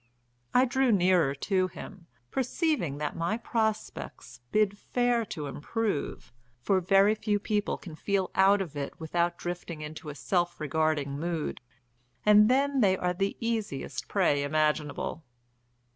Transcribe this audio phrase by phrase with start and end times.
[0.51, 6.33] I drew nearer to him, perceiving that my prospects bid fair to improve.
[6.59, 11.19] For very few people can feel out of it without drifting into a self regarding
[11.19, 11.61] mood,
[12.25, 15.23] and then they are the easiest prey imaginable.